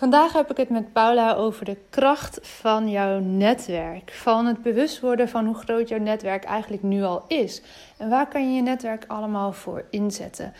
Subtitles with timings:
[0.00, 4.12] Vandaag heb ik het met Paula over de kracht van jouw netwerk.
[4.12, 7.62] Van het bewust worden van hoe groot jouw netwerk eigenlijk nu al is.
[7.96, 10.52] En waar kan je je netwerk allemaal voor inzetten?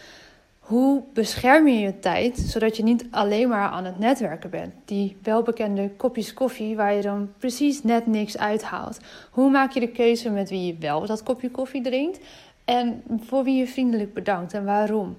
[0.58, 4.74] Hoe bescherm je je tijd zodat je niet alleen maar aan het netwerken bent?
[4.84, 8.98] Die welbekende kopjes koffie waar je dan precies net niks uithaalt.
[9.30, 12.18] Hoe maak je de keuze met wie je wel dat kopje koffie drinkt?
[12.64, 15.16] En voor wie je vriendelijk bedankt en waarom?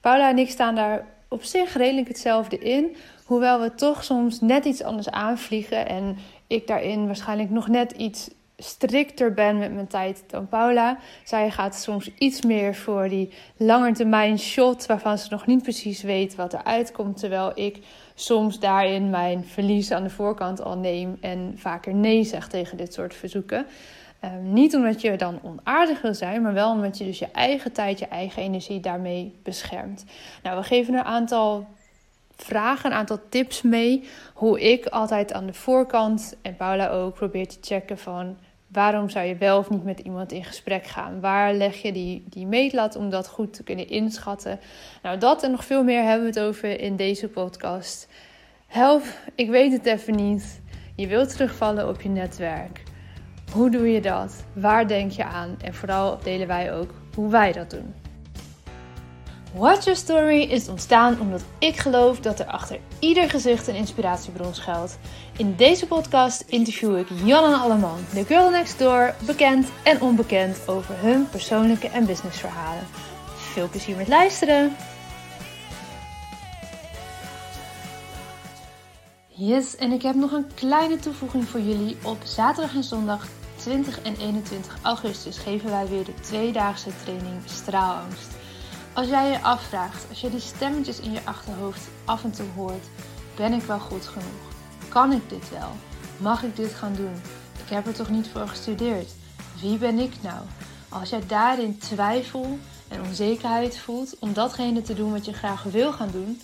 [0.00, 2.96] Paula en ik staan daar op zich redelijk hetzelfde in.
[3.24, 5.88] Hoewel we toch soms net iets anders aanvliegen.
[5.88, 10.98] En ik daarin waarschijnlijk nog net iets strikter ben met mijn tijd dan Paula.
[11.24, 16.34] Zij gaat soms iets meer voor die langetermijn shot waarvan ze nog niet precies weet
[16.34, 17.18] wat eruit komt.
[17.18, 17.78] Terwijl ik
[18.14, 22.94] soms daarin mijn verlies aan de voorkant al neem en vaker nee zeg tegen dit
[22.94, 23.66] soort verzoeken.
[24.20, 27.72] Ehm, niet omdat je dan onaardig wil zijn, maar wel omdat je dus je eigen
[27.72, 30.04] tijd, je eigen energie daarmee beschermt.
[30.42, 31.66] Nou, we geven een aantal
[32.36, 34.08] vragen, een aantal tips mee.
[34.34, 38.36] Hoe ik altijd aan de voorkant en Paula ook probeer te checken van
[38.74, 41.20] waarom zou je wel of niet met iemand in gesprek gaan?
[41.20, 44.60] Waar leg je die, die meetlat om dat goed te kunnen inschatten?
[45.02, 48.08] Nou, dat en nog veel meer hebben we het over in deze podcast.
[48.66, 49.02] Help,
[49.34, 50.60] ik weet het even niet.
[50.96, 52.82] Je wilt terugvallen op je netwerk.
[53.52, 54.44] Hoe doe je dat?
[54.52, 55.56] Waar denk je aan?
[55.60, 58.03] En vooral delen wij ook hoe wij dat doen.
[59.54, 64.54] Watch Your Story is ontstaan omdat ik geloof dat er achter ieder gezicht een inspiratiebron
[64.54, 64.98] schuilt.
[65.36, 70.68] In deze podcast interview ik Jan en Alleman, de girl next door, bekend en onbekend
[70.68, 72.86] over hun persoonlijke en businessverhalen.
[73.36, 74.76] Veel plezier met luisteren!
[79.26, 81.96] Yes, en ik heb nog een kleine toevoeging voor jullie.
[82.02, 88.42] Op zaterdag en zondag 20 en 21 augustus geven wij weer de tweedaagse training Straalangst.
[88.94, 92.84] Als jij je afvraagt, als je die stemmetjes in je achterhoofd af en toe hoort,
[93.36, 94.52] ben ik wel goed genoeg?
[94.88, 95.70] Kan ik dit wel?
[96.16, 97.14] Mag ik dit gaan doen?
[97.64, 99.14] Ik heb er toch niet voor gestudeerd?
[99.60, 100.40] Wie ben ik nou?
[100.88, 102.58] Als jij daarin twijfel
[102.88, 106.40] en onzekerheid voelt om datgene te doen wat je graag wil gaan doen,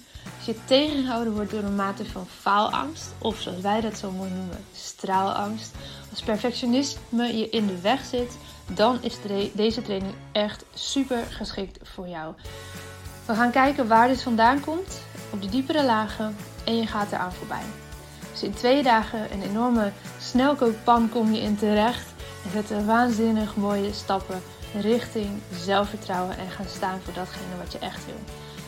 [0.50, 4.64] je tegengehouden wordt door een mate van faalangst, of zoals wij dat zo mooi noemen,
[4.74, 5.74] straalangst,
[6.10, 9.16] als perfectionisme je in de weg zit, dan is
[9.52, 12.34] deze training echt super geschikt voor jou.
[13.26, 15.00] We gaan kijken waar dit vandaan komt,
[15.30, 17.64] op de diepere lagen en je gaat eraan voorbij.
[18.32, 22.06] Dus in twee dagen een enorme snelkookpan kom je in terecht
[22.44, 24.42] en zet waanzinnig mooie stappen
[24.80, 28.20] richting zelfvertrouwen en gaan staan voor datgene wat je echt wil.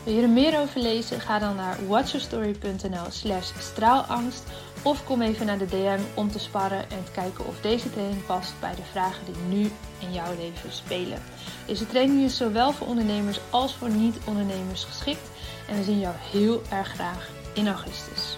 [0.04, 1.20] Wil je er meer over lezen?
[1.20, 4.44] Ga dan naar watchyourstory.nl slash straalangst
[4.82, 8.26] of kom even naar de DM om te sparren en te kijken of deze training
[8.26, 11.22] past bij de vragen die nu in jouw leven spelen.
[11.66, 15.30] Deze training is zowel voor ondernemers als voor niet-ondernemers geschikt
[15.68, 18.36] en we zien jou heel erg graag in augustus.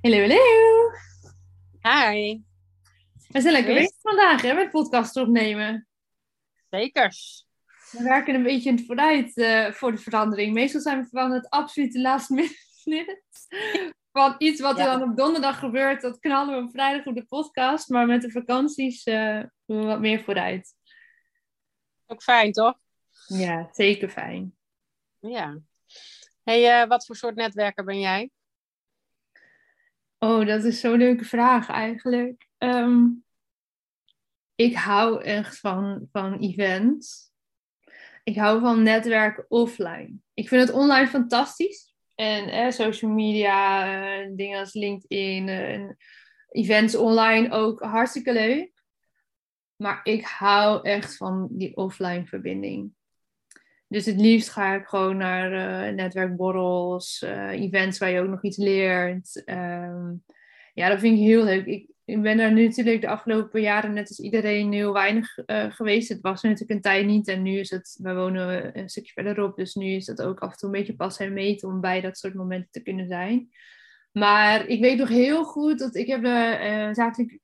[0.00, 0.90] Hallo, hallo!
[1.82, 2.51] Hi!
[3.32, 5.88] We zijn lekker bezig vandaag hè, met podcast opnemen.
[6.70, 7.14] Zeker.
[7.90, 10.54] We werken een beetje in het vooruit uh, voor de verandering.
[10.54, 13.22] Meestal zijn we van het absolute last minute.
[14.12, 17.24] Van iets wat er dan op donderdag gebeurt, dat knallen we op vrijdag op de
[17.24, 17.88] podcast.
[17.88, 20.74] Maar met de vakanties uh, doen we wat meer vooruit.
[22.06, 22.78] Ook fijn, toch?
[23.26, 24.56] Ja, zeker fijn.
[25.18, 25.58] Ja.
[26.42, 28.30] hey, uh, wat voor soort netwerker ben jij?
[30.18, 32.50] Oh, dat is zo'n leuke vraag eigenlijk.
[32.62, 33.24] Um,
[34.54, 37.30] ik hou echt van, van events.
[38.24, 40.14] Ik hou van netwerken offline.
[40.34, 41.94] Ik vind het online fantastisch.
[42.14, 43.86] En eh, social media,
[44.20, 45.90] uh, dingen als LinkedIn, uh,
[46.48, 48.72] events online ook hartstikke leuk.
[49.76, 52.92] Maar ik hou echt van die offline verbinding.
[53.88, 58.56] Dus het liefst ga ik gewoon naar uh, netwerkborrels, events waar je ook nog iets
[58.56, 59.42] leert.
[59.46, 60.24] Um,
[60.74, 61.66] ja, dat vind ik heel leuk.
[61.66, 65.64] Ik, ik ben daar nu natuurlijk de afgelopen jaren net als iedereen heel weinig uh,
[65.70, 66.08] geweest.
[66.08, 69.56] Het was natuurlijk een tijd niet en nu is het, we wonen een stukje verderop,
[69.56, 72.00] dus nu is het ook af en toe een beetje pas en meten om bij
[72.00, 73.50] dat soort momenten te kunnen zijn.
[74.12, 77.38] Maar ik weet nog heel goed dat ik heb de uh, zakelijk,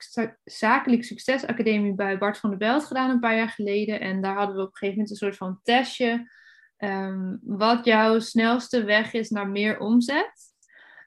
[0.45, 4.01] zakelijk succesacademie bij Bart van der Belt gedaan een paar jaar geleden.
[4.01, 6.31] En daar hadden we op een gegeven moment een soort van testje.
[6.79, 10.33] Um, wat jouw snelste weg is naar meer omzet.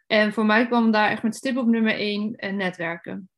[0.07, 3.30] En voor mij kwam daar echt met stip op nummer één uh, netwerken.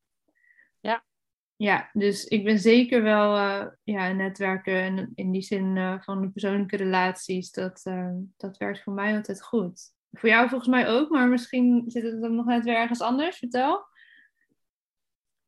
[1.63, 1.89] Ja.
[1.93, 6.29] Dus ik ben zeker wel uh, ja, netwerken en in die zin uh, van de
[6.29, 7.51] persoonlijke relaties.
[7.51, 7.83] Dat,
[8.37, 9.93] dat werkt voor mij altijd goed.
[10.11, 13.37] Voor jou volgens mij ook, maar misschien zit het dan nog net weer ergens anders.
[13.37, 13.85] Vertel.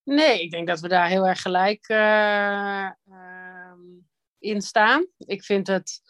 [0.03, 2.91] Nee, ik denk dat we daar heel erg gelijk ehm,
[4.39, 5.07] in staan.
[5.17, 6.01] Ik vind het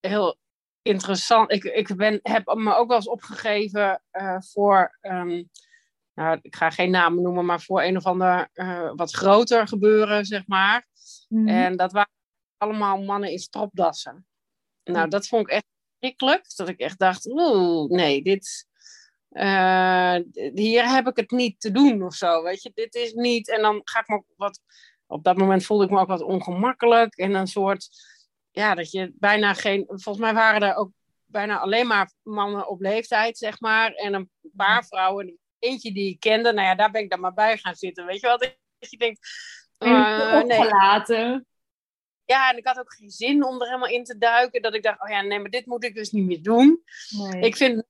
[0.00, 0.38] heel
[0.82, 1.52] interessant.
[1.52, 4.02] Ik, ik ben, heb me ook wel eens opgegeven
[4.52, 5.48] voor, um,
[6.14, 10.24] nou, ik ga geen namen noemen, maar voor een of ander uh, wat groter gebeuren,
[10.24, 10.86] zeg maar.
[11.28, 11.48] Mm.
[11.48, 12.12] En dat waren
[12.56, 14.26] allemaal mannen in stropdassen.
[14.84, 15.66] Nou, dat vond ik echt
[15.98, 16.56] verschrikkelijk.
[16.56, 18.66] Dat ik echt dacht, oeh, nee, dit,
[19.30, 20.16] uh,
[20.54, 22.70] hier heb ik het niet te doen of zo, weet je.
[22.74, 24.60] Dit is niet, en dan ga ik me wat,
[25.06, 27.88] op dat moment voelde ik me ook wat ongemakkelijk en een soort,
[28.50, 30.90] ja, dat je bijna geen, volgens mij waren er ook
[31.24, 36.20] bijna alleen maar mannen op leeftijd, zeg maar, en een paar vrouwen, eentje die ik
[36.20, 38.40] kende, nou ja, daar ben ik dan maar bij gaan zitten, weet je wat?
[38.78, 39.28] Dat je denkt,
[39.78, 41.42] uh, nee.
[42.24, 44.62] Ja, en ik had ook geen zin om er helemaal in te duiken.
[44.62, 46.82] Dat ik dacht, oh ja, nee, maar dit moet ik dus niet meer doen.
[47.16, 47.42] Nee.
[47.42, 47.86] Ik vind het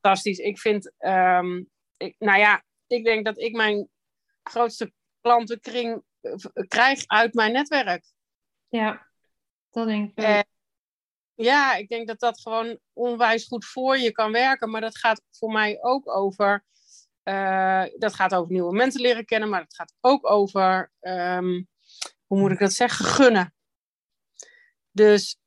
[0.00, 0.38] fantastisch.
[0.38, 3.88] Ik vind, um, ik, nou ja, ik denk dat ik mijn
[4.42, 6.32] grootste klantenkring eh,
[6.68, 8.04] krijg uit mijn netwerk.
[8.68, 9.06] Ja,
[9.70, 10.24] dat denk ik.
[10.24, 10.46] En,
[11.34, 14.70] ja, ik denk dat dat gewoon onwijs goed voor je kan werken.
[14.70, 16.64] Maar dat gaat voor mij ook over.
[17.28, 20.92] Uh, dat gaat over nieuwe mensen leren kennen, maar het gaat ook over.
[21.00, 21.68] Um,
[22.26, 23.04] hoe moet ik dat zeggen?
[23.04, 23.54] Gunnen.
[24.90, 25.38] Dus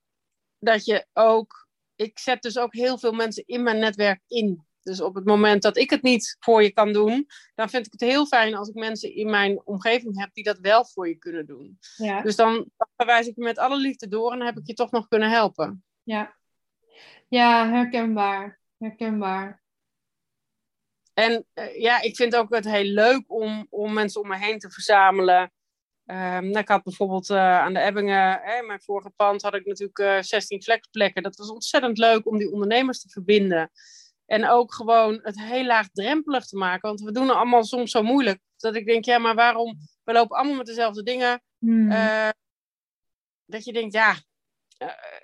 [0.60, 4.68] dat je ook, ik zet dus ook heel veel mensen in mijn netwerk in.
[4.81, 7.92] Dus op het moment dat ik het niet voor je kan doen, dan vind ik
[7.92, 11.16] het heel fijn als ik mensen in mijn omgeving heb die dat wel voor je
[11.16, 11.80] kunnen doen.
[11.96, 12.22] Ja.
[12.22, 14.74] Dus dan, dan verwijs ik je met alle liefde door en dan heb ik je
[14.74, 15.84] toch nog kunnen helpen.
[16.04, 16.38] Ja,
[17.28, 18.60] ja herkenbaar.
[18.78, 19.62] Herkenbaar.
[21.19, 24.60] En uh, ja, ik vind ook het heel leuk om, om mensen om me heen
[24.60, 25.42] te verzamelen.
[26.06, 26.16] Um,
[26.50, 30.00] nou, ik had bijvoorbeeld uh, aan de Ebbingen, hè, mijn vorige pand, had ik natuurlijk
[30.00, 31.24] uh, 16 flexplekken.
[31.24, 33.71] Dat was ontzettend leuk om die ondernemers te verbinden.
[34.25, 36.89] En ook gewoon het heel laagdrempelig te maken.
[36.89, 38.39] Want we doen het allemaal soms zo moeilijk.
[38.57, 39.77] Dat ik denk, ja, maar waarom?
[40.04, 41.42] We lopen allemaal met dezelfde dingen.
[41.60, 41.92] Hmm.
[41.92, 42.30] Uh,
[43.45, 44.15] dat je denkt, ja,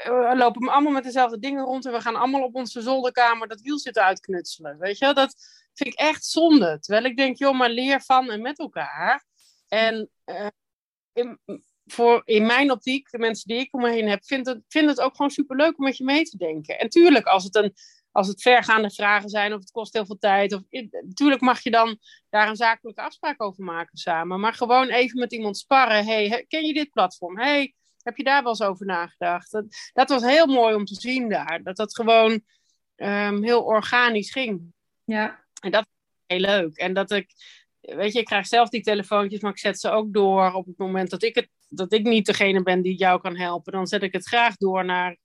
[0.04, 1.86] we lopen allemaal met dezelfde dingen rond.
[1.86, 4.80] En we gaan allemaal op onze zolderkamer dat wiel zitten uitknutselen.
[4.80, 5.36] Weet je, dat
[5.76, 6.80] vind ik echt zonde.
[6.80, 9.26] Terwijl ik denk, joh, maar leer van en met elkaar.
[9.68, 10.48] En uh,
[11.14, 11.40] in,
[11.86, 14.90] voor, in mijn optiek, de mensen die ik om me heen heb, vinden het, vind
[14.90, 16.80] het ook gewoon superleuk om met je mee te denken.
[16.80, 17.74] En tuurlijk, als het, een,
[18.12, 20.62] als het vergaande vragen zijn of het kost heel veel tijd, of,
[21.02, 22.00] natuurlijk mag je dan
[22.30, 24.40] daar een zakelijke afspraak over maken samen.
[24.40, 26.06] Maar gewoon even met iemand sparren.
[26.06, 27.40] Hey, ken je dit platform?
[27.40, 29.52] Hey, heb je daar wel eens over nagedacht?
[29.52, 31.64] Dat, dat was heel mooi om te zien daar.
[31.64, 32.42] Dat dat gewoon
[32.96, 34.74] um, heel organisch ging.
[35.04, 35.45] Ja.
[35.66, 35.88] En dat
[36.26, 36.78] heel leuk.
[36.78, 37.34] En dat ik
[37.80, 40.78] weet je, ik krijg zelf die telefoontjes, maar ik zet ze ook door op het
[40.78, 43.74] moment dat ik, het, dat ik niet degene ben die jou kan helpen.
[43.74, 45.18] Dan zet ik het graag door naar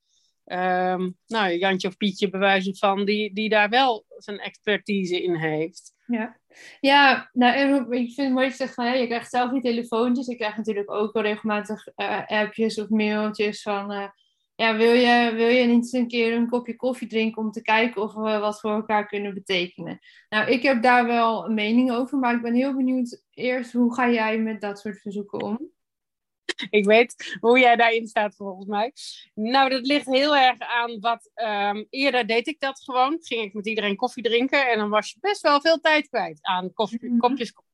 [0.45, 5.93] um, nou, Jantje of Pietje, bewijzen van, die, die daar wel zijn expertise in heeft.
[6.05, 6.39] Ja,
[6.79, 10.27] ja nou, ik vind het mooi dat je zegt van, je krijgt zelf die telefoontjes.
[10.27, 13.91] Ik krijg natuurlijk ook wel regelmatig uh, appjes of mailtjes van...
[13.91, 14.07] Uh,
[14.61, 17.61] ja, wil je, wil je niet eens een keer een kopje koffie drinken om te
[17.61, 19.99] kijken of we wat voor elkaar kunnen betekenen?
[20.29, 23.93] Nou, ik heb daar wel een mening over, maar ik ben heel benieuwd eerst, hoe
[23.93, 25.71] ga jij met dat soort verzoeken om?
[26.69, 28.93] Ik weet hoe jij daarin staat volgens mij.
[29.33, 31.31] Nou, dat ligt heel erg aan wat.
[31.35, 33.17] Um, eerder deed ik dat gewoon.
[33.21, 36.39] Ging ik met iedereen koffie drinken en dan was je best wel veel tijd kwijt
[36.41, 37.17] aan koffie, -hmm.
[37.17, 37.70] kopjes koffie.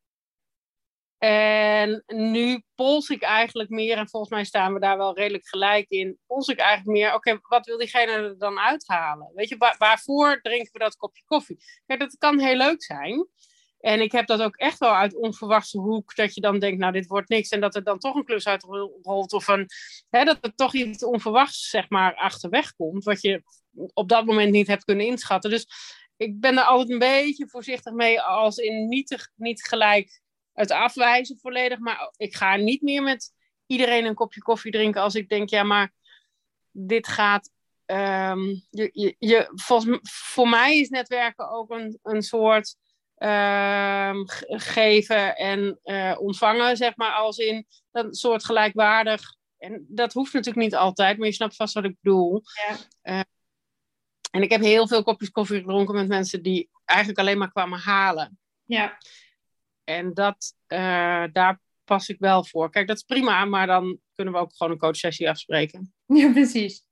[1.17, 5.89] En nu pols ik eigenlijk meer, en volgens mij staan we daar wel redelijk gelijk
[5.89, 9.31] in, pols ik eigenlijk meer, oké, wat wil diegene er dan uithalen?
[9.36, 11.57] Weet je, waar, waarvoor drinken we dat kopje koffie?
[11.86, 13.27] Kijk, dat kan heel leuk zijn.
[13.79, 16.91] En ik heb dat ook echt wel uit onverwachte hoek, dat je dan denkt, nou,
[16.93, 17.50] dit wordt niks.
[17.50, 19.67] En dat er dan toch een klus uitrolt of een,
[20.09, 23.43] hè, dat er toch iets onverwachts, zeg maar, achterweg komt, wat je
[23.93, 25.50] op dat moment niet hebt kunnen inschatten.
[25.50, 25.67] Dus
[26.17, 30.21] ik ben er altijd een beetje voorzichtig mee, als in niet, niet gelijk
[30.57, 31.79] het afwijzen volledig.
[31.79, 33.33] Maar ik ga niet meer met
[33.65, 35.93] iedereen een kopje koffie drinken als ik denk, ja, maar
[36.71, 37.51] dit gaat.
[37.85, 42.75] Um, je, je, je, volgens, voor mij is netwerken ook een, een soort
[43.17, 44.23] um,
[44.59, 49.35] geven en uh, ontvangen, zeg maar, als in een soort gelijkwaardig.
[49.57, 52.41] En dat hoeft natuurlijk niet altijd, maar je snapt vast wat ik bedoel.
[52.67, 52.77] Ja.
[53.13, 53.21] Uh,
[54.31, 57.79] en ik heb heel veel kopjes koffie gedronken met mensen die eigenlijk alleen maar kwamen
[57.79, 58.39] halen.
[58.63, 58.97] Ja.
[59.88, 62.70] En dat, uh, daar pas ik wel voor.
[62.70, 65.94] Kijk, dat is prima, maar dan kunnen we ook gewoon een coachsessie afspreken.
[66.06, 66.86] Ja, precies.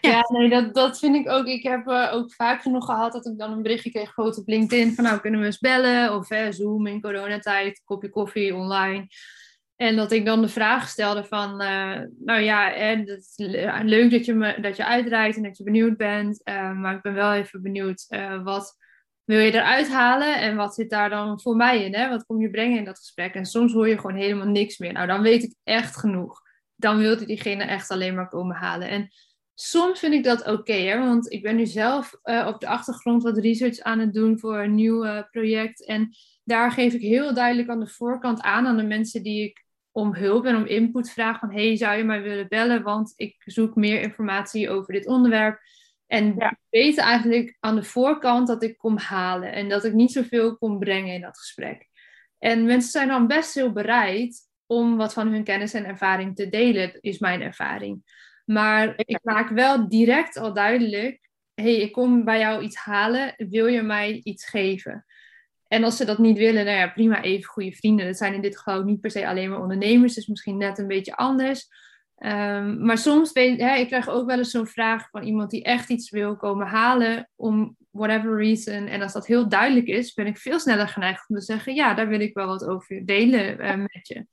[0.00, 1.46] Ja, ja nee, dat, dat vind ik ook.
[1.46, 4.94] Ik heb uh, ook vaak genoeg gehad dat ik dan een berichtje kreeg op LinkedIn
[4.94, 9.06] van nou kunnen we eens bellen of hè, Zoom in coronatijd, kopje koffie online.
[9.76, 13.32] En dat ik dan de vraag stelde van, uh, nou ja, hè, dat is
[13.82, 16.40] leuk dat je, me, dat je uitreikt en dat je benieuwd bent.
[16.44, 18.76] Uh, maar ik ben wel even benieuwd, uh, wat,
[19.24, 21.94] wil je eruit halen en wat zit daar dan voor mij in?
[21.94, 22.08] Hè?
[22.08, 23.34] Wat kom je brengen in dat gesprek?
[23.34, 24.92] En soms hoor je gewoon helemaal niks meer.
[24.92, 26.40] Nou, dan weet ik echt genoeg.
[26.76, 28.88] dan wil hij diegene echt alleen maar komen halen.
[28.88, 29.08] En
[29.54, 33.38] soms vind ik dat oké, want ik ben nu zelf uh, op de achtergrond wat
[33.38, 35.86] research aan het doen voor een nieuw uh, project.
[35.86, 36.08] En
[36.44, 40.14] daar geef ik heel duidelijk aan de voorkant aan aan de mensen die ik om
[40.14, 42.82] hulp en om input vraag van hey, zou je mij willen bellen?
[42.82, 45.60] Want ik zoek meer informatie over dit onderwerp.
[46.12, 46.58] En ja.
[46.70, 50.78] weten eigenlijk aan de voorkant dat ik kom halen en dat ik niet zoveel kom
[50.78, 51.88] brengen in dat gesprek.
[52.38, 56.48] En mensen zijn dan best heel bereid om wat van hun kennis en ervaring te
[56.48, 58.02] delen, is mijn ervaring.
[58.44, 63.66] Maar ik maak wel direct al duidelijk: hey, ik kom bij jou iets halen, wil
[63.66, 65.04] je mij iets geven?
[65.68, 68.06] En als ze dat niet willen, nou ja, prima, even goede vrienden.
[68.06, 70.86] Dat zijn in dit geval niet per se alleen maar ondernemers, dus misschien net een
[70.86, 71.68] beetje anders.
[72.24, 75.62] Um, maar soms, weet, hè, ik krijg ook wel eens zo'n vraag van iemand die
[75.62, 78.86] echt iets wil komen halen, om whatever reason.
[78.86, 81.94] En als dat heel duidelijk is, ben ik veel sneller geneigd om te zeggen, ja,
[81.94, 84.26] daar wil ik wel wat over delen uh, met je.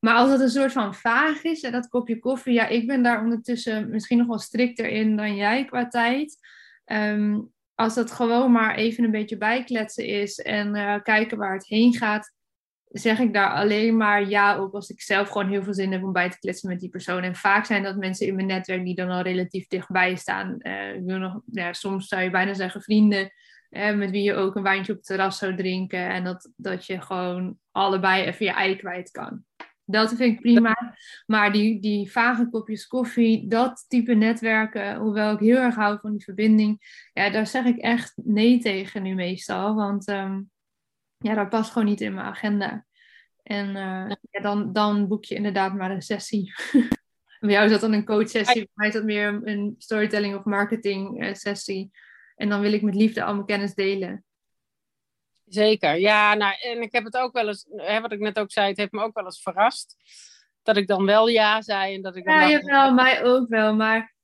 [0.00, 3.02] Maar als het een soort van vaag is, en dat kopje koffie, ja, ik ben
[3.02, 6.36] daar ondertussen misschien nog wel strikter in dan jij qua tijd.
[6.84, 11.66] Um, als dat gewoon maar even een beetje bijkletsen is en uh, kijken waar het
[11.66, 12.32] heen gaat,
[12.92, 16.02] zeg ik daar alleen maar ja op als ik zelf gewoon heel veel zin heb
[16.02, 17.22] om bij te kletsen met die persoon.
[17.22, 20.56] En vaak zijn dat mensen in mijn netwerk die dan al relatief dichtbij staan.
[20.58, 23.32] Uh, ik wil nog, ja, soms zou je bijna zeggen vrienden,
[23.70, 26.08] uh, met wie je ook een wijntje op het terras zou drinken.
[26.08, 29.44] En dat, dat je gewoon allebei even je ei kwijt kan.
[29.84, 30.94] Dat vind ik prima.
[31.26, 36.12] Maar die, die vage kopjes koffie, dat type netwerken, hoewel ik heel erg hou van
[36.12, 36.80] die verbinding,
[37.12, 39.74] ja, daar zeg ik echt nee tegen nu meestal.
[39.74, 40.50] Want um,
[41.22, 42.86] ja, dat past gewoon niet in mijn agenda.
[43.42, 46.52] En uh, ja, dan, dan boek je inderdaad maar een sessie.
[47.40, 50.44] bij jou is dat dan een coach-sessie, bij mij is dat meer een storytelling of
[50.44, 51.90] marketing uh, sessie.
[52.36, 54.24] En dan wil ik met liefde al mijn kennis delen.
[55.44, 56.34] Zeker, ja.
[56.34, 58.76] Nou, en ik heb het ook wel eens, hè, wat ik net ook zei, het
[58.76, 59.96] heeft me ook wel eens verrast.
[60.62, 62.34] Dat ik dan wel ja zei en dat ik dan.
[62.34, 63.74] Ja, dacht, wel, mij ook wel.
[63.74, 64.14] Maar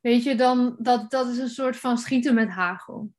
[0.00, 3.12] weet je, dan, dat, dat is een soort van schieten met hagel.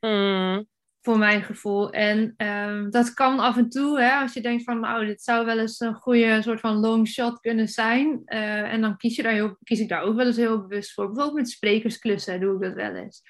[0.00, 0.68] Mm.
[1.04, 1.90] Voor mijn gevoel.
[1.90, 5.46] En um, dat kan af en toe, hè, als je denkt van, nou, dit zou
[5.46, 8.22] wel eens een goede soort van long shot kunnen zijn.
[8.26, 10.92] Uh, en dan kies, je daar heel, kies ik daar ook wel eens heel bewust
[10.92, 11.06] voor.
[11.06, 13.22] Bijvoorbeeld met sprekersklussen doe ik dat wel eens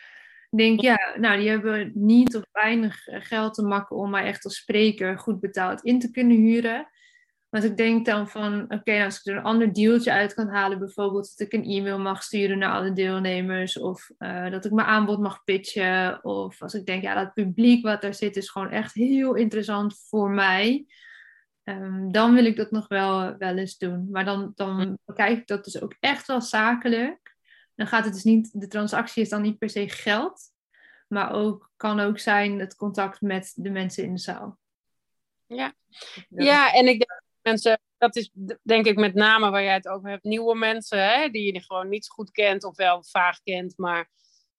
[0.56, 4.44] denk, ja, nou, die hebben niet of weinig eh, geld te makken om mij echt
[4.44, 6.88] als spreker goed betaald in te kunnen huren.
[7.54, 10.48] Want ik denk dan van, oké, nou, als ik er een ander dealtje uit kan
[10.48, 14.72] halen, bijvoorbeeld dat ik een e-mail mag sturen naar alle deelnemers, of uh, dat ik
[14.72, 18.50] mijn aanbod mag pitchen, of als ik denk, ja, dat publiek wat daar zit is
[18.50, 20.86] gewoon echt heel interessant voor mij,
[21.64, 24.08] um, dan wil ik dat nog wel, wel eens doen.
[24.10, 27.36] Maar dan, dan bekijk ik dat dus ook echt wel zakelijk
[27.74, 30.52] dan gaat het dus niet, de transactie is dan niet per se geld,
[31.08, 34.58] maar ook kan ook zijn het contact met de mensen in de zaal.
[35.46, 35.74] Ja,
[36.28, 38.30] ja en ik denk mensen, dat is
[38.62, 41.88] denk ik met name waar jij het over hebt, nieuwe mensen hè, die je gewoon
[41.88, 44.10] niet zo goed kent of wel vaag kent, maar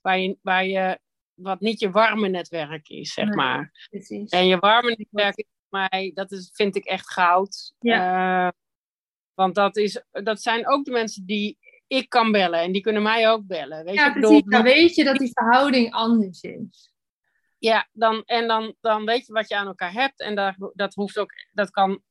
[0.02, 1.00] waar je, waar je
[1.34, 3.88] wat niet je warme netwerk is, zeg maar.
[3.90, 4.30] Precies.
[4.30, 7.74] En je warme netwerk is voor mij, dat is, vind ik echt goud.
[7.80, 8.46] Ja.
[8.46, 8.52] Uh,
[9.34, 13.02] want dat, is, dat zijn ook de mensen die ik kan bellen en die kunnen
[13.02, 13.84] mij ook bellen.
[13.84, 14.12] Weet ja, je?
[14.12, 14.44] precies.
[14.44, 16.94] Dan weet je dat die verhouding anders is.
[17.58, 20.20] Ja, dan, en dan, dan weet je wat je aan elkaar hebt.
[20.20, 22.02] En dat, dat hoeft ook, dat kan,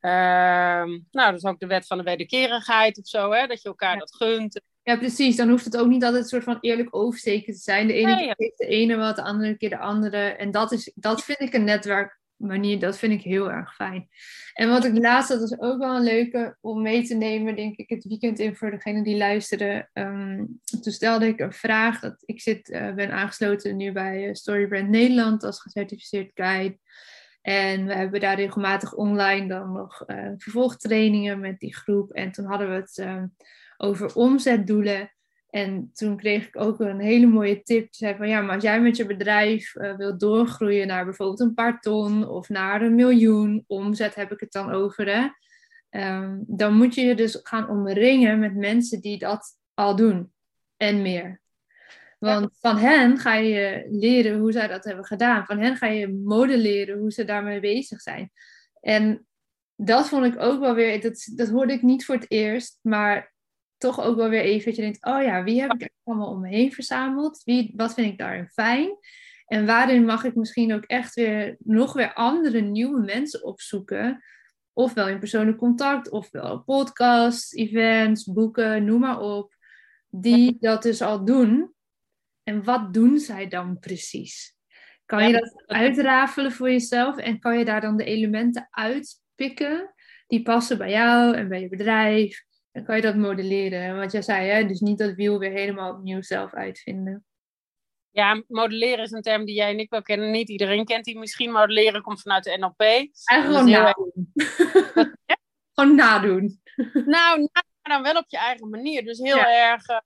[0.00, 3.46] nou, dat is ook de wet van de wederkerigheid of zo, hè?
[3.46, 3.98] dat je elkaar ja.
[3.98, 4.60] dat gunt.
[4.82, 5.36] Ja, precies.
[5.36, 7.86] Dan hoeft het ook niet altijd een soort van eerlijk oversteken te zijn.
[7.86, 10.18] De ene nee, keer de ene wat, de andere keer de andere.
[10.18, 14.08] En dat, is, dat vind ik een netwerk manier, dat vind ik heel erg fijn.
[14.52, 17.76] En wat ik laatst, dat is ook wel een leuke om mee te nemen, denk
[17.76, 19.90] ik, het weekend in voor degene die luisteren.
[19.92, 24.88] Um, toen stelde ik een vraag, dat ik zit, uh, ben aangesloten nu bij Storybrand
[24.88, 26.78] Nederland als gecertificeerd guide.
[27.40, 32.12] En we hebben daar regelmatig online dan nog uh, vervolgtrainingen met die groep.
[32.12, 33.22] En toen hadden we het uh,
[33.76, 35.12] over omzetdoelen.
[35.50, 37.82] En toen kreeg ik ook een hele mooie tip.
[37.82, 41.40] Die zei van ja, maar als jij met je bedrijf uh, wilt doorgroeien naar bijvoorbeeld
[41.40, 45.06] een paar ton of naar een miljoen omzet, heb ik het dan over.
[45.06, 45.28] Hè?
[45.90, 50.32] Um, dan moet je je dus gaan omringen met mensen die dat al doen
[50.76, 51.39] en meer.
[52.20, 55.44] Want van hen ga je leren hoe zij dat hebben gedaan.
[55.44, 58.32] Van hen ga je modelleren hoe ze daarmee bezig zijn.
[58.80, 59.26] En
[59.76, 63.32] dat vond ik ook wel weer, dat, dat hoorde ik niet voor het eerst, maar
[63.78, 66.40] toch ook wel weer even dat je denkt, oh ja, wie heb ik allemaal om
[66.40, 67.42] me heen verzameld?
[67.44, 68.96] Wie, wat vind ik daarin fijn?
[69.46, 74.24] En waarin mag ik misschien ook echt weer nog weer andere nieuwe mensen opzoeken?
[74.72, 79.54] Ofwel in persoonlijk contact, ofwel podcasts, events, boeken, noem maar op.
[80.08, 81.74] Die dat dus al doen.
[82.42, 84.54] En wat doen zij dan precies?
[85.04, 89.94] Kan je dat uitrafelen voor jezelf en kan je daar dan de elementen uitpikken
[90.26, 92.48] die passen bij jou en bij je bedrijf?
[92.72, 93.80] dan kan je dat modelleren.
[93.80, 94.66] En wat jij zei, hè?
[94.66, 97.24] dus niet dat wiel weer helemaal opnieuw zelf uitvinden.
[98.10, 100.30] Ja, modelleren is een term die jij en ik wel kennen.
[100.30, 101.52] Niet iedereen kent die misschien.
[101.52, 102.80] Modelleren komt vanuit de NLP.
[102.80, 104.32] Eigenlijk gewoon nadoen.
[105.74, 106.60] gewoon nadoen.
[106.92, 107.48] Nou,
[107.82, 109.04] dan wel op je eigen manier.
[109.04, 109.96] Dus heel erg uh,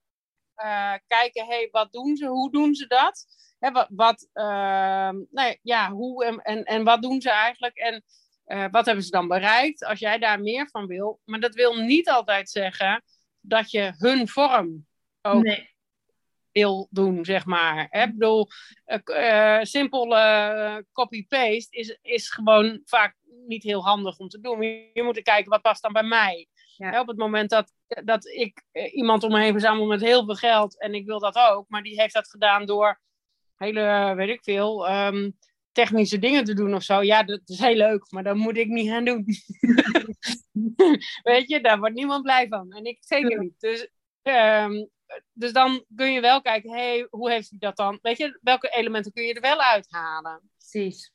[1.06, 2.26] kijken, hey, wat doen ze?
[2.26, 3.26] Hoe doen ze dat?
[3.58, 4.44] Hè, wat, wat uh,
[5.30, 7.76] nou ja, hoe en, en, en wat doen ze eigenlijk?
[7.76, 8.02] En
[8.46, 9.84] uh, wat hebben ze dan bereikt?
[9.84, 11.20] Als jij daar meer van wil.
[11.25, 13.04] Maar dat wil niet altijd zeggen
[13.40, 14.87] dat je hun vorm
[15.23, 15.73] ook nee
[16.54, 17.82] wil doen, zeg maar.
[17.90, 18.49] Ik bedoel,
[19.06, 24.62] uh, simpel uh, copy-paste is, is gewoon vaak niet heel handig om te doen.
[24.92, 26.49] Je moet kijken, wat past dan bij mij?
[26.76, 27.00] Ja.
[27.00, 27.73] op het moment dat,
[28.04, 31.37] dat ik iemand om me heen verzamel met heel veel geld en ik wil dat
[31.37, 33.00] ook, maar die heeft dat gedaan door
[33.57, 35.37] hele, weet ik veel, um,
[35.73, 37.02] technische dingen te doen of zo.
[37.02, 39.25] Ja, dat is heel leuk, maar dat moet ik niet gaan doen.
[41.23, 42.73] weet je, daar wordt niemand blij van.
[42.73, 43.61] En ik zeker niet.
[43.61, 43.88] Dus
[44.23, 44.88] um,
[45.33, 47.99] dus dan kun je wel kijken, hey, hoe heeft hij dat dan?
[48.02, 50.50] Weet je, welke elementen kun je er wel uithalen?
[50.59, 51.12] Precies.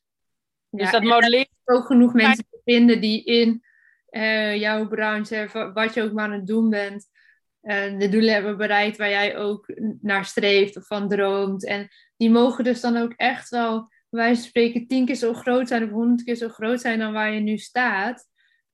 [0.70, 1.50] Dus dat modelleren.
[1.66, 3.63] ook genoeg mensen te vinden die in
[4.12, 7.08] uh, jouw branche, wat je ook maar aan het doen bent,
[7.62, 11.66] uh, de doelen hebben bereikt waar jij ook naar streeft of van droomt.
[11.66, 11.88] En
[12.18, 15.89] die mogen dus dan ook echt wel, wij spreken, tien keer zo groot zijn of
[15.89, 18.28] honderd keer zo groot zijn dan waar je nu staat.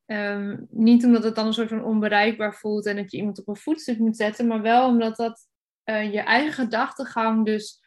[0.06, 3.48] Ehm, niet omdat het dan een soort van onbereikbaar voelt en dat je iemand op
[3.48, 5.48] een voetstuk moet zetten, maar wel omdat dat
[5.86, 7.84] uh, je eigen gedachtegang dus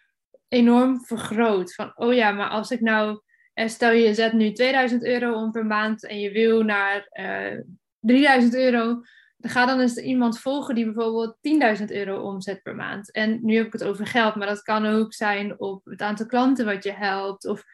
[0.49, 1.75] enorm vergroot.
[1.75, 3.21] Van, oh ja, maar als ik nou,
[3.67, 7.65] stel je zet nu 2000 euro om per maand en je wil naar uh, eh,
[8.00, 9.03] 3000 euro,
[9.37, 11.37] dan ga dan eens iemand volgen die bijvoorbeeld
[11.79, 13.12] 10.000 euro omzet per maand.
[13.12, 16.27] En nu heb ik het over geld, maar dat kan ook zijn op het aantal
[16.27, 17.47] klanten wat je helpt.
[17.47, 17.65] Of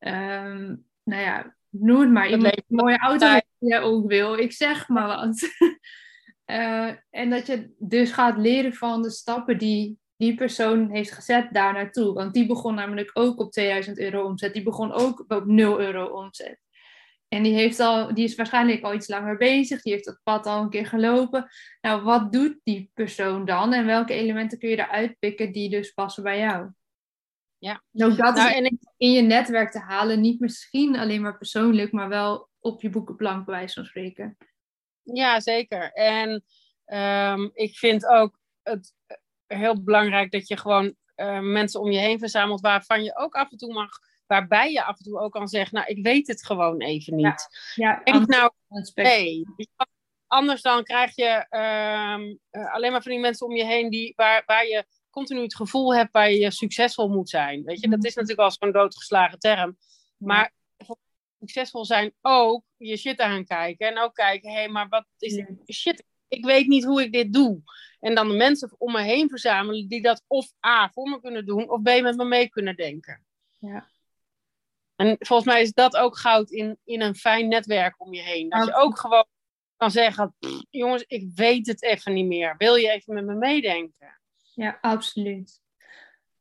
[0.00, 2.30] um, nou ja, noem het maar.
[2.30, 4.38] Iemand een mooie auto die je ook wil.
[4.38, 5.50] Ik zeg maar wat.
[6.46, 11.48] uh, en dat je dus gaat leren van de stappen die die persoon heeft gezet
[11.52, 12.14] daar naartoe.
[12.14, 14.52] Want die begon namelijk ook op 2000 euro omzet.
[14.52, 16.58] Die begon ook op 0 euro omzet.
[17.28, 19.82] En die, heeft al, die is waarschijnlijk al iets langer bezig.
[19.82, 21.48] Die heeft dat pad al een keer gelopen.
[21.80, 23.72] Nou, wat doet die persoon dan?
[23.72, 26.70] En welke elementen kun je eruit pikken die dus passen bij jou?
[27.58, 27.82] Ja.
[27.90, 30.20] Nou, dat nou, en in je netwerk te halen.
[30.20, 34.36] Niet misschien alleen maar persoonlijk, maar wel op je boekenplank, bij wijze van spreken.
[35.02, 35.92] Ja, zeker.
[35.92, 36.44] En
[36.86, 38.94] um, ik vind ook het
[39.54, 43.50] heel belangrijk dat je gewoon uh, mensen om je heen verzamelt waarvan je ook af
[43.50, 43.90] en toe mag,
[44.26, 47.48] waarbij je af en toe ook kan zeggen, nou, ik weet het gewoon even niet.
[47.74, 48.50] Ja, ja Denk nou,
[48.94, 49.44] nee.
[50.26, 54.12] Anders dan krijg je um, uh, alleen maar van die mensen om je heen die,
[54.16, 57.62] waar, waar je continu het gevoel hebt waar je succesvol moet zijn.
[57.64, 58.20] Weet je, dat is mhm.
[58.20, 59.76] natuurlijk al zo'n doodgeslagen term.
[60.16, 60.52] Maar
[61.38, 63.88] succesvol zijn ook je shit aan kijken.
[63.88, 66.04] En ook kijken, hé, hey, maar wat is shit?
[66.28, 67.62] Ik weet niet hoe ik dit doe.
[68.00, 71.46] En dan de mensen om me heen verzamelen die dat of A voor me kunnen
[71.46, 73.24] doen, of B met me mee kunnen denken.
[73.58, 73.88] Ja.
[74.96, 78.48] En volgens mij is dat ook goud in, in een fijn netwerk om je heen.
[78.48, 79.26] Dat je ook gewoon
[79.76, 80.36] kan zeggen,
[80.70, 82.54] jongens, ik weet het even niet meer.
[82.58, 84.20] Wil je even met me meedenken?
[84.54, 85.62] Ja, absoluut.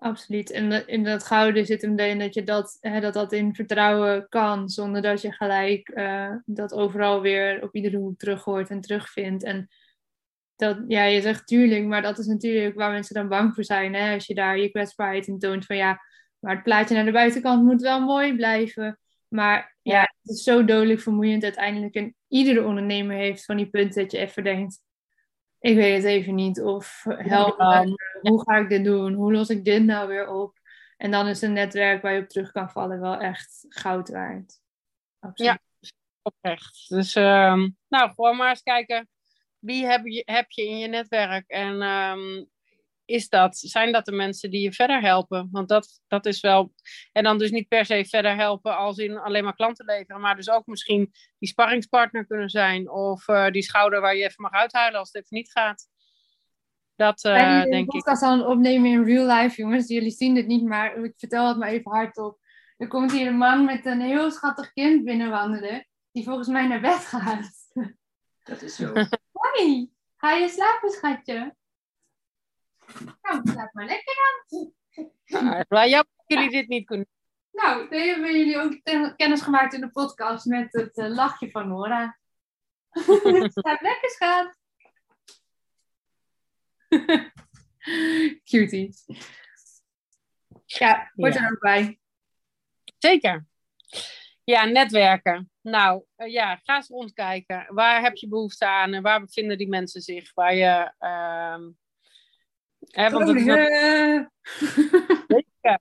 [0.04, 0.52] Absoluut.
[0.52, 4.26] En in dat gouden zit hem erin dat je dat, hè, dat, dat in vertrouwen
[4.30, 8.82] kan, zonder dat je gelijk uh, dat overal weer op iedere hoek terug hoort en
[8.82, 9.44] terugvindt.
[9.44, 9.68] En
[10.56, 13.94] dat, ja, je zegt tuurlijk, maar dat is natuurlijk waar mensen dan bang voor zijn.
[13.94, 14.14] Hè?
[14.14, 16.02] Als je daar je kwetsbaarheid in toont van ja,
[16.40, 19.00] maar het plaatje naar de buitenkant moet wel mooi blijven.
[19.28, 21.96] Maar ja, het is zo dodelijk vermoeiend uiteindelijk.
[21.96, 24.80] En iedere ondernemer heeft van die punten dat je even denkt,
[25.64, 26.62] ik weet het even niet.
[26.62, 29.14] Of help me, hoe ga ik dit doen?
[29.14, 30.60] Hoe los ik dit nou weer op?
[30.98, 34.60] En dan is een netwerk waar je op terug kan vallen wel echt goud waard.
[35.20, 35.52] Absoluut.
[35.52, 35.90] Ja,
[36.22, 36.86] oprecht.
[36.90, 39.10] Dus uh, nou, gewoon maar eens kijken.
[39.60, 41.50] Wie heb je, heb je in je netwerk?
[41.50, 42.50] En um,
[43.06, 45.50] is dat, zijn dat de mensen die je verder helpen?
[45.52, 46.74] Want dat, dat is wel.
[47.12, 50.36] En dan dus niet per se verder helpen als in alleen maar klanten leveren, maar
[50.36, 52.92] dus ook misschien die sparringspartner kunnen zijn.
[52.92, 55.88] Of uh, die schouder waar je even mag uithalen als het even niet gaat.
[56.96, 57.80] Dat uh, denk ik.
[57.80, 59.88] Ik podcast aan het opnemen in real life, jongens.
[59.88, 62.40] Jullie zien het niet, maar ik vertel het maar even hardop.
[62.78, 66.82] Er komt hier een man met een heel schattig kind binnenwandelen, die volgens mij naar
[66.82, 67.52] bed gaat.
[68.44, 68.94] Dat is zo.
[69.32, 71.56] Hoi, ga je slapen, schatje?
[73.22, 74.16] Nou, slaap maar lekker
[74.50, 74.72] dan.
[75.26, 77.08] Nou, waar jammer dat jullie dit niet kunnen.
[77.52, 78.80] Nou, dan hebben jullie ook
[79.16, 82.18] kennis gemaakt in de podcast met het uh, lachje van Nora.
[83.54, 84.58] slaap lekker, schat.
[88.50, 88.96] Cutie.
[90.66, 92.00] Ja, hoort er ook bij.
[92.98, 93.46] Zeker.
[94.44, 95.52] Ja, netwerken.
[95.62, 97.66] nou ja, ga eens rondkijken.
[97.68, 100.34] Waar heb je behoefte aan en waar bevinden die mensen zich?
[100.34, 100.94] Waar je.
[101.00, 101.68] Uh,
[102.86, 103.44] hè, want is
[105.28, 105.80] zeker,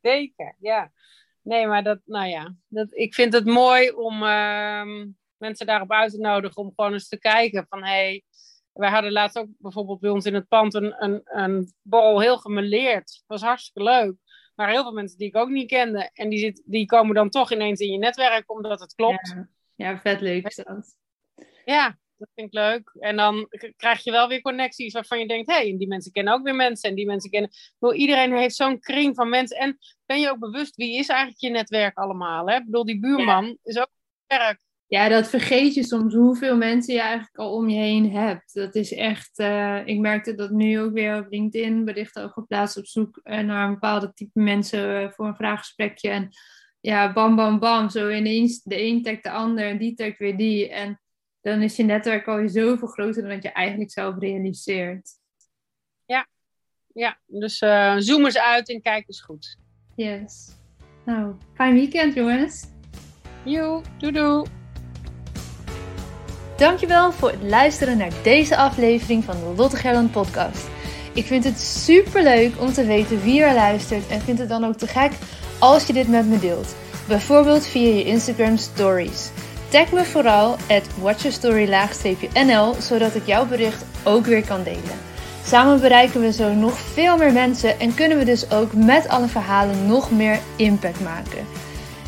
[0.00, 0.92] zeker, ja.
[1.42, 5.06] Nee, maar dat, nou ja, dat, ik vind het mooi om ehm,
[5.36, 8.24] mensen daarop uit te nodigen om gewoon eens te kijken van hé, hey,
[8.72, 12.38] wij hadden laatst ook bijvoorbeeld bij ons in het pand een, een, een borrel heel
[12.38, 13.22] gemeleerd.
[13.26, 14.14] Was hartstikke leuk.
[14.54, 16.10] Maar heel veel mensen die ik ook niet kende.
[16.12, 19.28] En die, zit, die komen dan toch ineens in je netwerk omdat het klopt.
[19.28, 20.96] Ja, ja vet leuk is dat.
[21.64, 22.96] Ja, dat vind ik leuk.
[22.98, 26.34] En dan krijg je wel weer connecties waarvan je denkt: hé, hey, die mensen kennen
[26.34, 26.90] ook weer mensen.
[26.90, 27.50] En die mensen kennen.
[27.78, 29.56] Bedoel, iedereen heeft zo'n kring van mensen.
[29.56, 32.48] En ben je ook bewust wie is eigenlijk je netwerk allemaal?
[32.48, 32.56] Hè?
[32.56, 33.90] Ik bedoel, die buurman is ook
[34.26, 34.64] werk.
[34.88, 38.54] Ja, dat vergeet je soms hoeveel mensen je eigenlijk al om je heen hebt.
[38.54, 42.76] Dat is echt, uh, ik merkte dat nu ook weer op LinkedIn berichten over geplaatst
[42.76, 46.08] op zoek eh, naar een bepaalde type mensen uh, voor een vraaggesprekje.
[46.08, 46.28] En
[46.80, 50.36] ja, bam, bam, bam, zo ineens de een tagt de ander en die tagt weer
[50.36, 50.68] die.
[50.68, 51.00] En
[51.46, 55.10] dan is je netwerk al zoveel groter dan wat je eigenlijk zelf realiseert.
[56.06, 56.26] Ja,
[56.94, 57.58] ja dus
[57.98, 59.58] zoom eens uit en kijk eens goed.
[59.96, 60.48] Yes.
[61.04, 62.66] Nou, fijn weekend jongens.
[63.44, 64.46] Joe, doei doei.
[66.56, 70.68] Dankjewel voor het luisteren naar deze aflevering van de Lotte Gerland podcast.
[71.14, 74.64] Ik vind het super leuk om te weten wie er luistert en vind het dan
[74.64, 75.12] ook te gek
[75.58, 76.76] als je dit met me deelt.
[77.08, 79.30] Bijvoorbeeld via je Instagram stories.
[79.68, 84.98] Tag me vooral at watchyourstory-nl zodat ik jouw bericht ook weer kan delen.
[85.44, 89.26] Samen bereiken we zo nog veel meer mensen en kunnen we dus ook met alle
[89.26, 91.46] verhalen nog meer impact maken.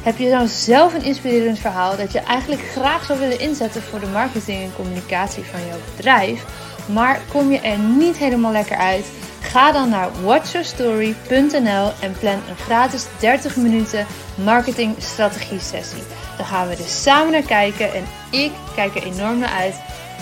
[0.03, 4.01] Heb je dan zelf een inspirerend verhaal dat je eigenlijk graag zou willen inzetten voor
[4.01, 6.45] de marketing en communicatie van jouw bedrijf,
[6.87, 9.07] maar kom je er niet helemaal lekker uit?
[9.41, 16.03] Ga dan naar watchyourstory.nl en plan een gratis 30 minuten marketing strategie sessie.
[16.39, 19.75] Dan gaan we er samen naar kijken en ik kijk er enorm naar uit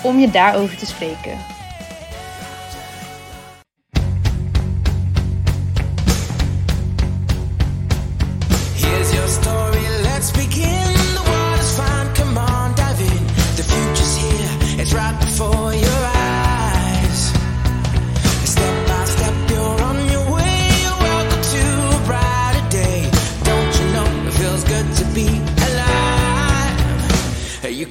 [0.03, 1.56] om je daarover te spreken.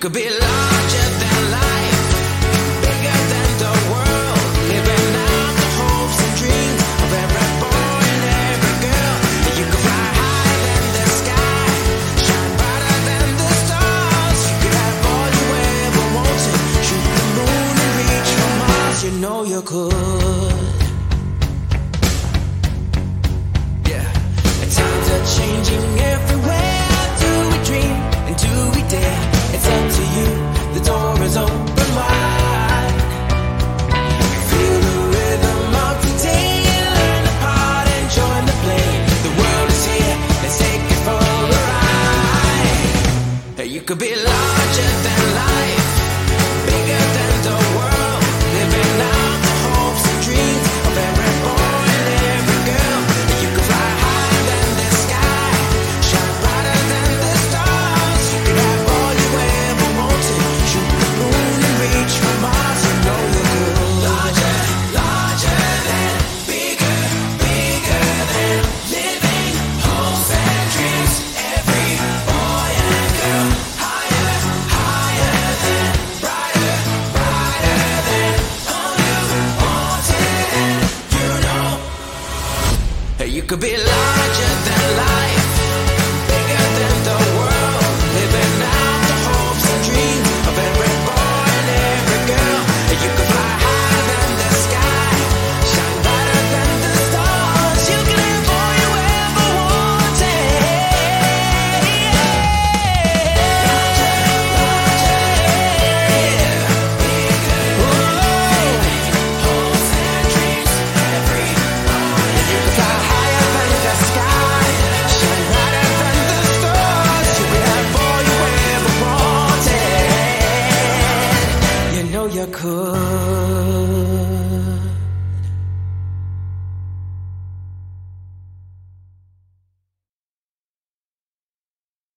[0.05, 0.54] Could be larger
[43.75, 45.84] You could be larger than life,